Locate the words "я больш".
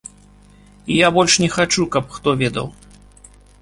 1.05-1.37